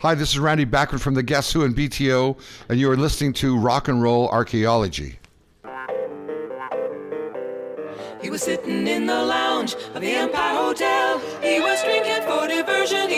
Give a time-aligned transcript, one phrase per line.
[0.00, 3.32] Hi, this is Randy Bachman from the Guess Who and BTO, and you are listening
[3.32, 5.18] to Rock and Roll Archaeology.
[8.20, 11.18] He was sitting in the lounge of the Empire Hotel.
[11.40, 13.08] He was drinking for diversion.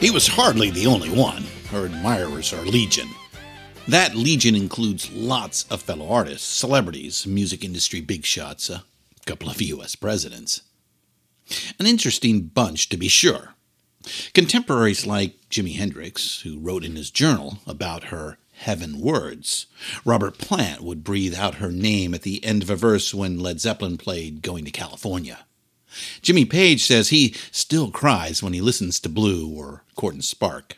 [0.00, 1.44] He was hardly the only one.
[1.68, 3.08] Her admirers are legion.
[3.86, 8.82] That legion includes lots of fellow artists, celebrities, music industry big shots, a
[9.26, 9.96] couple of U.S.
[9.96, 10.62] presidents.
[11.78, 13.54] An interesting bunch, to be sure.
[14.32, 19.66] Contemporaries like Jimi Hendrix, who wrote in his journal about her heaven words.
[20.06, 23.60] Robert Plant would breathe out her name at the end of a verse when Led
[23.60, 25.44] Zeppelin played Going to California.
[26.22, 30.76] Jimmy Page says he still cries when he listens to Blue or Court Spark.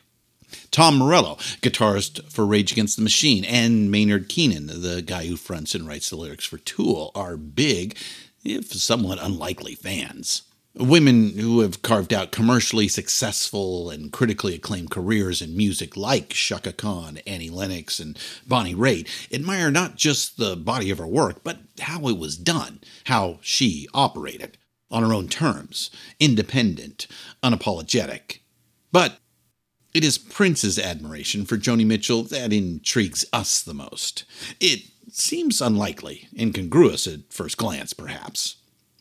[0.70, 5.74] Tom Morello, guitarist for Rage Against the Machine, and Maynard Keenan, the guy who fronts
[5.74, 7.96] and writes the lyrics for Tool, are big,
[8.44, 10.42] if somewhat unlikely fans.
[10.74, 16.72] Women who have carved out commercially successful and critically acclaimed careers in music, like Chaka
[16.72, 21.58] Khan, Annie Lennox, and Bonnie Raitt, admire not just the body of her work, but
[21.80, 24.56] how it was done, how she operated
[24.92, 27.06] on her own terms, independent,
[27.42, 28.38] unapologetic.
[28.92, 29.19] But
[29.94, 34.25] it is Prince's admiration for Joni Mitchell that intrigues us the most.
[34.60, 38.56] It seems unlikely, incongruous at first glance, perhaps.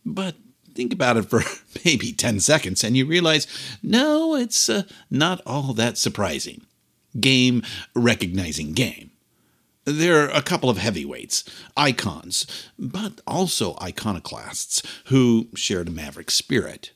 [0.06, 0.36] But
[0.74, 1.44] think about it for
[1.86, 3.48] maybe 10 seconds and you realize
[3.84, 6.66] no, it's uh, not all that surprising.
[7.20, 7.64] Game
[7.94, 9.11] recognizing game.
[9.92, 11.44] There are a couple of heavyweights,
[11.76, 12.46] icons,
[12.80, 16.92] but also iconoclasts who shared a maverick spirit.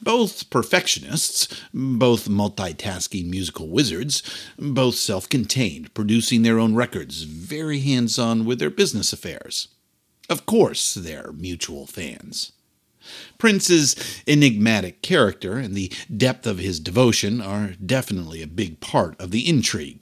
[0.00, 4.22] Both perfectionists, both multitasking musical wizards,
[4.58, 9.68] both self contained, producing their own records, very hands on with their business affairs.
[10.28, 12.52] Of course, they're mutual fans.
[13.38, 13.96] Prince's
[14.28, 19.48] enigmatic character and the depth of his devotion are definitely a big part of the
[19.48, 20.00] intrigue.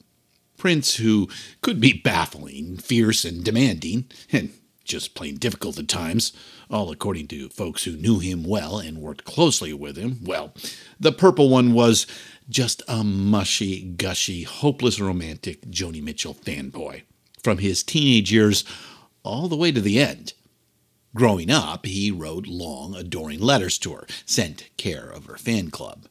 [0.61, 1.27] Prince, who
[1.61, 6.33] could be baffling, fierce, and demanding, and just plain difficult at times,
[6.69, 10.19] all according to folks who knew him well and worked closely with him.
[10.23, 10.53] Well,
[10.99, 12.05] the purple one was
[12.47, 17.01] just a mushy, gushy, hopeless romantic Joni Mitchell fanboy,
[17.43, 18.63] from his teenage years
[19.23, 20.33] all the way to the end.
[21.15, 26.05] Growing up, he wrote long, adoring letters to her, sent care of her fan club.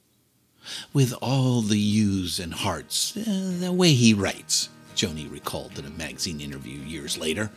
[0.92, 5.90] With all the U's and hearts, uh, the way he writes, Joni recalled in a
[5.90, 7.50] magazine interview years later.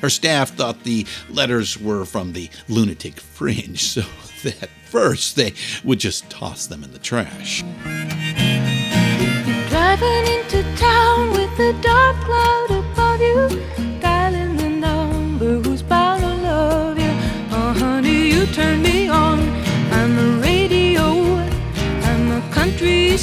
[0.00, 4.02] Her staff thought the letters were from the lunatic fringe, so
[4.42, 7.62] that first they would just toss them in the trash.
[9.70, 13.93] Driving into town with a dark cloud above you,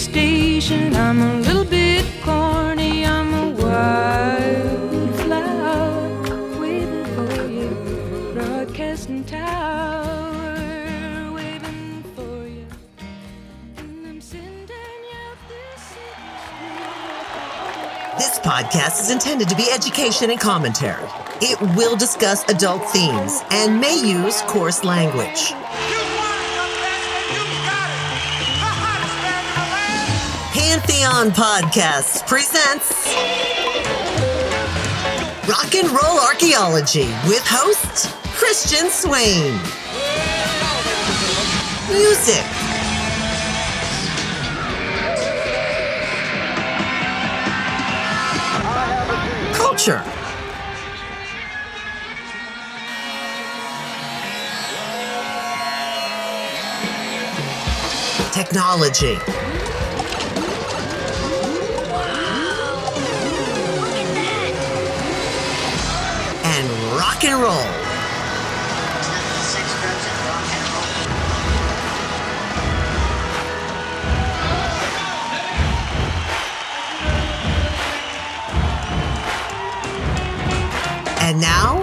[0.01, 4.80] station, I'm a little bit corny, I'm a wildflower
[6.59, 7.69] waiting for you,
[8.33, 10.56] broadcasting tower
[12.15, 12.65] for you.
[13.77, 15.94] And I'm sending you this
[18.18, 21.07] This podcast is intended to be education and commentary.
[21.42, 25.54] It will discuss adult themes and may use coarse language.
[31.01, 33.07] Pantheon Podcasts presents
[35.50, 39.51] Rock and Roll Archaeology with host Christian Swain.
[41.89, 42.45] Music.
[49.56, 50.04] Culture.
[58.31, 59.40] Technology.
[67.01, 67.51] Rock and roll.
[81.24, 81.80] And now,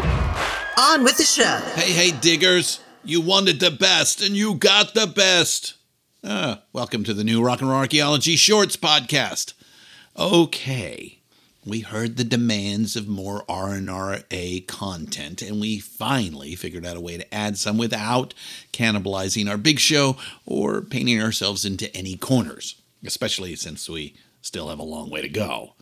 [0.79, 1.43] on with the show.
[1.75, 2.79] Hey, hey, diggers.
[3.03, 5.75] You wanted the best, and you got the best.
[6.23, 9.55] Ah, welcome to the new Rock and Roll Archaeology Shorts podcast.
[10.17, 11.18] Okay,
[11.69, 14.23] we heard the demands of more R&RA
[14.67, 18.35] content, and we finally figured out a way to add some without
[18.73, 20.17] cannibalizing our big show
[20.47, 25.29] or painting ourselves into any corners, especially since we still have a long way to
[25.29, 25.75] go.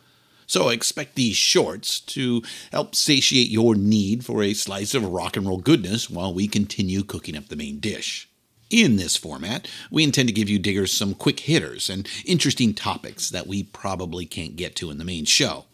[0.46, 5.46] So expect these shorts to help satiate your need for a slice of rock and
[5.46, 8.28] roll goodness while we continue cooking up the main dish.
[8.70, 13.30] In this format, we intend to give you diggers some quick hitters and interesting topics
[13.30, 15.66] that we probably can't get to in the main show.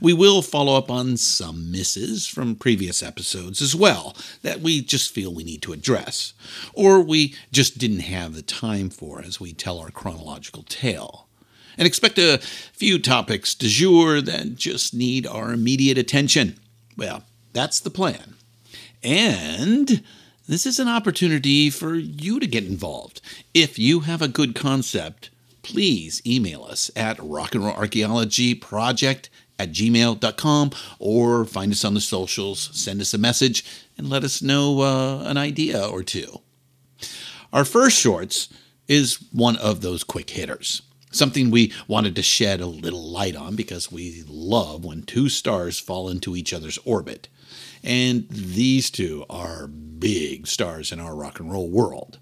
[0.00, 5.12] We will follow up on some misses from previous episodes as well that we just
[5.12, 6.34] feel we need to address,
[6.72, 11.26] or we just didn't have the time for as we tell our chronological tale
[11.78, 16.58] and expect a few topics du jour that just need our immediate attention.
[16.96, 18.36] Well, that's the plan.
[19.02, 20.02] And
[20.46, 23.20] this is an opportunity for you to get involved.
[23.54, 25.30] If you have a good concept,
[25.62, 29.28] please email us at rockandrollarchaeologyproject
[29.62, 33.64] at gmail.com or find us on the socials, send us a message,
[33.96, 36.40] and let us know uh, an idea or two.
[37.52, 38.48] Our first shorts
[38.88, 40.82] is one of those quick hitters.
[41.12, 45.78] Something we wanted to shed a little light on because we love when two stars
[45.78, 47.28] fall into each other's orbit.
[47.84, 52.18] And these two are big stars in our rock and roll world.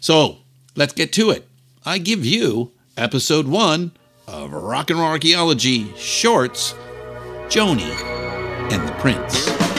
[0.00, 0.38] So
[0.74, 1.46] let's get to it.
[1.84, 3.92] I give you episode one
[4.32, 6.74] of Rock and Roll Archaeology Shorts
[7.48, 7.90] Joni
[8.72, 9.69] and the Prince.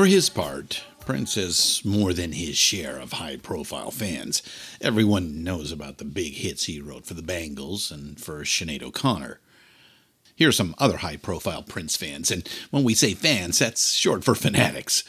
[0.00, 4.42] For his part, Prince has more than his share of high profile fans.
[4.80, 9.40] Everyone knows about the big hits he wrote for the Bangles and for Sinead O'Connor.
[10.34, 14.24] Here are some other high profile Prince fans, and when we say fans, that's short
[14.24, 15.04] for fanatics.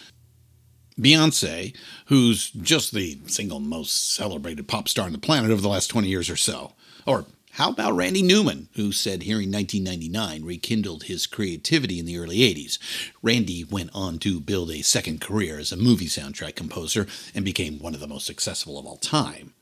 [0.99, 1.73] Beyonce,
[2.07, 6.09] who's just the single most celebrated pop star on the planet over the last 20
[6.09, 6.73] years or so.
[7.07, 12.37] Or how about Randy Newman, who said Hearing 1999 rekindled his creativity in the early
[12.37, 12.79] 80s?
[13.21, 17.79] Randy went on to build a second career as a movie soundtrack composer and became
[17.79, 19.53] one of the most successful of all time.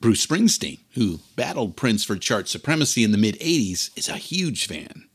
[0.00, 4.66] Bruce Springsteen, who battled Prince for chart supremacy in the mid 80s, is a huge
[4.66, 5.08] fan.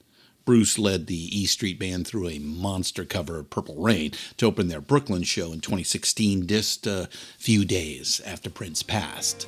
[0.43, 4.67] Bruce led the E Street Band through a monster cover of Purple Rain to open
[4.67, 7.07] their Brooklyn show in 2016, just a
[7.38, 9.48] few days after Prince passed.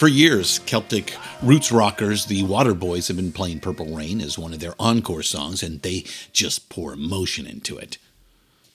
[0.00, 4.58] For years, Celtic roots rockers, the Waterboys, have been playing Purple Rain as one of
[4.58, 7.98] their encore songs, and they just pour emotion into it.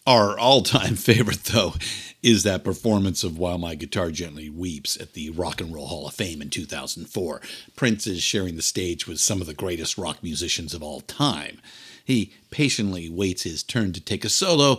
[0.06, 1.74] Our all time favorite, though,
[2.22, 6.08] is that performance of While My Guitar Gently Weeps at the Rock and Roll Hall
[6.08, 7.42] of Fame in 2004.
[7.76, 11.60] Prince is sharing the stage with some of the greatest rock musicians of all time.
[12.04, 14.78] He patiently waits his turn to take a solo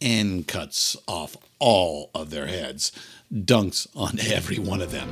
[0.00, 2.90] and cuts off all of their heads,
[3.30, 5.10] dunks on every one of them.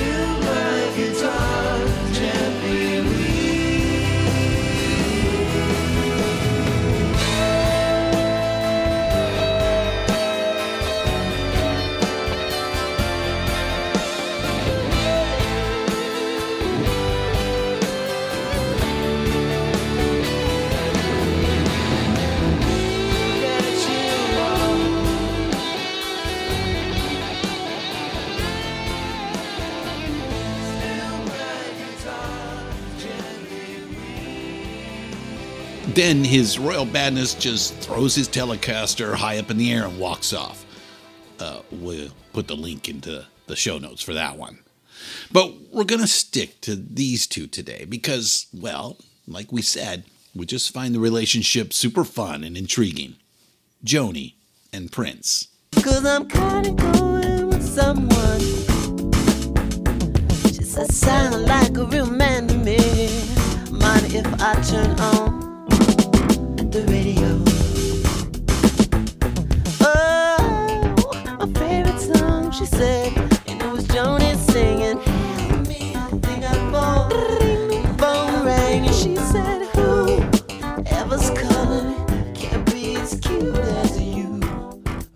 [0.00, 0.59] Still
[36.24, 40.64] His royal badness just throws his Telecaster high up in the air and walks off.
[41.38, 44.58] Uh, we'll put the link into the show notes for that one.
[45.32, 50.46] But we're going to stick to these two today because, well, like we said, we
[50.46, 53.16] just find the relationship super fun and intriguing.
[53.84, 54.34] Joni
[54.72, 55.48] and Prince.
[55.82, 58.40] Cause I'm kinda going with someone.
[60.52, 62.76] She said, sound like a real man to me.
[63.70, 65.39] Mind if I turn on
[66.70, 67.42] the radio?
[69.80, 73.16] Oh, my favorite song, she said,
[73.48, 75.00] and it was Joni singing.
[75.00, 77.98] Help me, I think I'm born.
[77.98, 80.22] Phone rang and she said, Who
[80.86, 81.96] ever's calling
[82.34, 84.40] can't be as cute as you.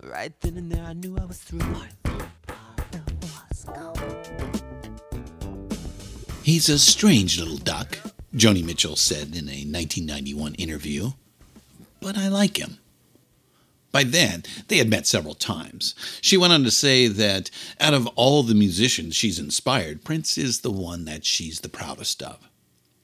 [0.03, 1.61] Right then and there, I knew I was through.
[6.43, 7.97] He's a strange little duck,
[8.35, 11.11] Joni Mitchell said in a 1991 interview,
[12.05, 12.77] but I like him.
[13.91, 15.95] By then, they had met several times.
[16.21, 20.61] She went on to say that out of all the musicians she's inspired, Prince is
[20.61, 22.47] the one that she's the proudest of.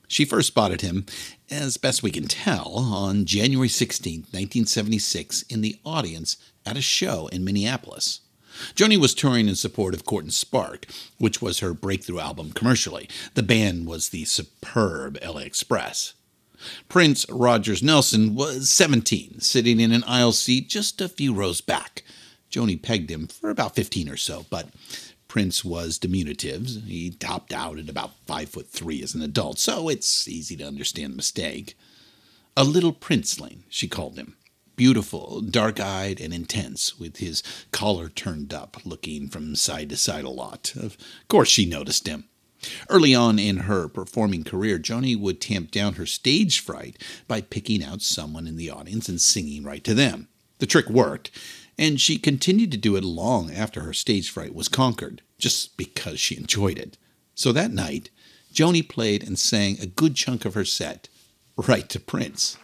[0.07, 1.07] She first spotted him,
[1.49, 7.25] as best we can tell, on January 16, 1976, in the audience at a show
[7.29, 8.21] in Minneapolis.
[8.75, 10.85] Joni was touring in support of Court and Spark,
[11.17, 13.09] which was her breakthrough album commercially.
[13.33, 16.13] The band was the superb LA Express.
[16.89, 22.03] Prince Rogers Nelson was 17, sitting in an aisle seat just a few rows back.
[22.51, 24.69] Joni pegged him for about 15 or so, but
[25.27, 26.67] Prince was diminutive.
[26.85, 30.67] He topped out at about five foot three as an adult, so it's easy to
[30.67, 31.77] understand the mistake.
[32.57, 34.35] A little princeling, she called him.
[34.75, 40.25] Beautiful, dark eyed, and intense, with his collar turned up, looking from side to side
[40.25, 40.73] a lot.
[40.75, 40.97] Of
[41.29, 42.25] course, she noticed him.
[42.89, 47.83] Early on in her performing career, Joni would tamp down her stage fright by picking
[47.83, 50.27] out someone in the audience and singing right to them.
[50.59, 51.31] The trick worked,
[51.77, 56.19] and she continued to do it long after her stage fright was conquered, just because
[56.19, 56.97] she enjoyed it.
[57.33, 58.09] So that night,
[58.53, 61.07] Joni played and sang a good chunk of her set
[61.57, 62.57] right to Prince.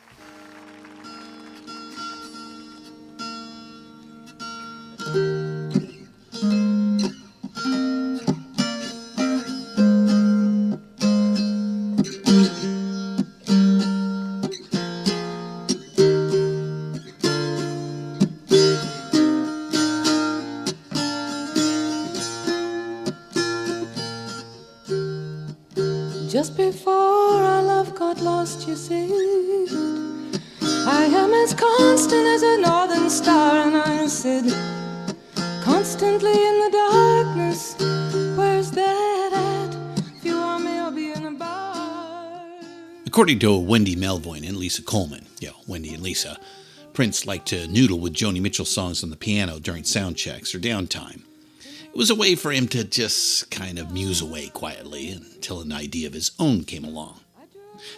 [43.17, 46.39] According to Wendy Melvoin and Lisa Coleman, yeah, Wendy and Lisa,
[46.93, 50.59] Prince liked to noodle with Joni Mitchell songs on the piano during sound checks or
[50.59, 51.21] downtime.
[51.63, 55.71] It was a way for him to just kind of muse away quietly until an
[55.71, 57.21] idea of his own came along.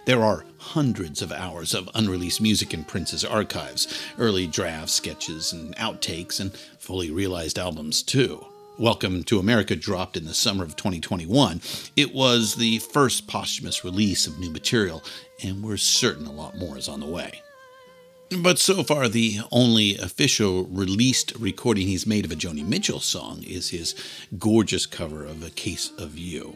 [0.05, 5.75] There are hundreds of hours of unreleased music in Prince's archives, early drafts, sketches, and
[5.75, 8.45] outtakes, and fully realized albums, too.
[8.79, 11.59] Welcome to America dropped in the summer of 2021.
[11.97, 15.03] It was the first posthumous release of new material,
[15.43, 17.41] and we're certain a lot more is on the way.
[18.41, 23.43] But so far, the only official released recording he's made of a Joni Mitchell song
[23.43, 23.95] is his
[24.37, 26.55] gorgeous cover of A Case of You.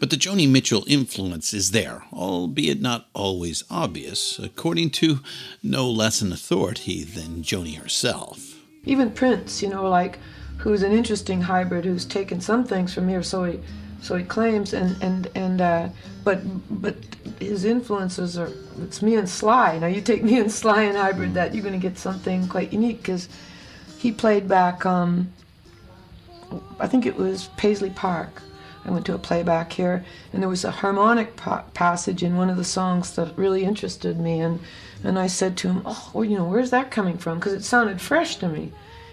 [0.00, 5.20] But the Joni Mitchell influence is there, albeit not always obvious, according to
[5.62, 8.54] no less an authority than Joni herself.
[8.86, 10.18] Even Prince, you know, like
[10.58, 13.60] who's an interesting hybrid who's taken some things from here, so he
[14.02, 15.88] so he claims, and and and uh,
[16.24, 16.40] but
[16.82, 16.96] but
[17.40, 19.78] his influences are it's me and Sly.
[19.78, 22.72] Now you take me and Sly and hybrid that you're going to get something quite
[22.72, 23.28] unique because
[23.98, 24.86] he played back.
[24.86, 25.32] Um,
[26.78, 28.42] I think it was Paisley Park.
[28.84, 32.48] I went to a playback here, and there was a harmonic pa- passage in one
[32.48, 34.60] of the songs that really interested me, and
[35.02, 37.64] and I said to him, "Oh, well, you know, where's that coming from?" Because it
[37.64, 38.72] sounded fresh to me,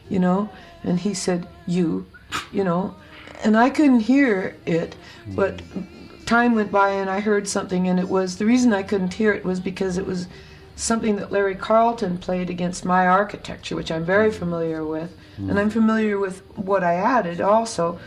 [0.09, 0.49] you know.
[0.83, 2.05] And he said, "You,
[2.51, 2.95] you know,"
[3.43, 4.95] and I couldn't hear it,
[5.27, 6.23] but hmm.
[6.25, 9.33] time went by and I heard something, and it was the reason I couldn't hear
[9.33, 10.27] it was because it was
[10.75, 14.37] something that Larry Carlton played against my architecture, which I'm very hmm.
[14.37, 15.49] familiar with, hmm.
[15.49, 17.99] and I'm familiar with what I added also,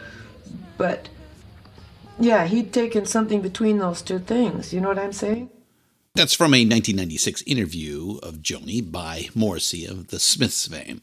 [0.76, 1.08] but
[2.18, 4.72] yeah, he'd taken something between those two things.
[4.72, 5.50] You know what I'm saying?
[6.14, 11.02] That's from a 1996 interview of Joni by Morrissey of the Smiths fame.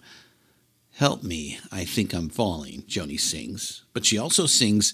[0.98, 4.94] Help me, I think I'm falling, Joni sings, but she also sings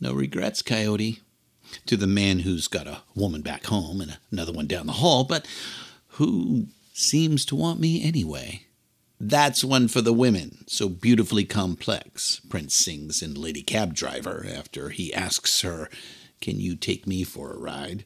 [0.00, 1.20] No Regrets, Coyote,
[1.84, 5.24] to the man who's got a woman back home and another one down the hall,
[5.24, 5.46] but
[6.10, 8.62] who seems to want me anyway.
[9.20, 14.88] That's one for the women, so beautifully complex, Prince sings in Lady Cab Driver after
[14.88, 15.90] he asks her,
[16.40, 18.04] Can you take me for a ride?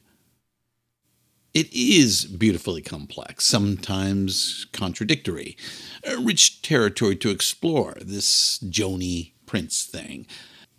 [1.53, 5.57] It is beautifully complex, sometimes contradictory.
[6.05, 10.27] A rich territory to explore, this Joni Prince thing.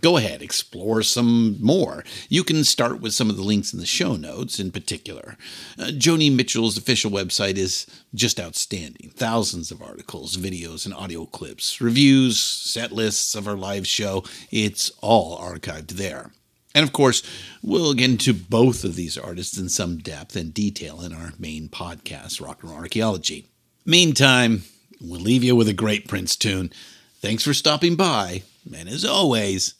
[0.00, 2.04] Go ahead, explore some more.
[2.30, 5.36] You can start with some of the links in the show notes in particular.
[5.78, 9.10] Uh, Joni Mitchell's official website is just outstanding.
[9.10, 14.24] Thousands of articles, videos, and audio clips, reviews, set lists of her live show.
[14.50, 16.32] It's all archived there.
[16.74, 17.22] And of course,
[17.62, 21.68] we'll get into both of these artists in some depth and detail in our main
[21.68, 23.46] podcast, Rock and Roll Archaeology.
[23.84, 24.62] Meantime,
[25.00, 26.72] we'll leave you with a great Prince tune.
[27.20, 28.42] Thanks for stopping by,
[28.74, 29.74] and as always,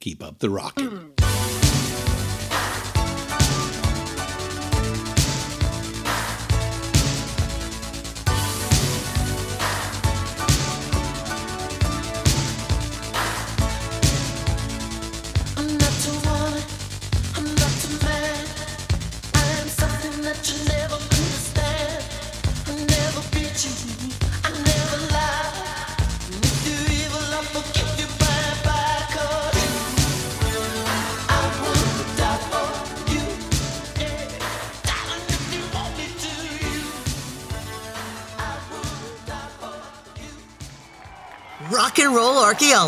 [0.00, 1.12] keep up the rockin'.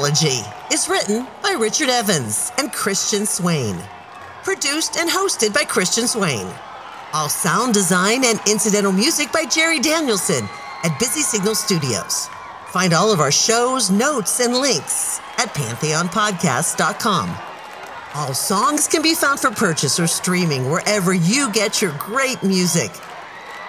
[0.01, 0.41] Archaeology
[0.73, 3.77] is written by Richard Evans and Christian Swain.
[4.45, 6.47] Produced and hosted by Christian Swain.
[7.13, 10.49] All sound design and incidental music by Jerry Danielson
[10.85, 12.29] at Busy Signal Studios.
[12.69, 17.37] Find all of our shows, notes, and links at pantheonpodcast.com.
[18.15, 22.91] All songs can be found for purchase or streaming wherever you get your great music.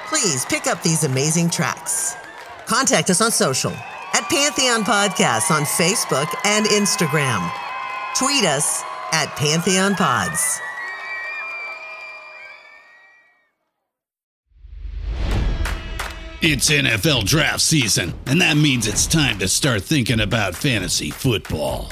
[0.07, 2.15] Please pick up these amazing tracks.
[2.67, 3.73] Contact us on social
[4.13, 7.51] at Pantheon Podcasts on Facebook and Instagram.
[8.15, 10.59] Tweet us at Pantheon Pods.
[16.43, 21.91] It's NFL draft season, and that means it's time to start thinking about fantasy football.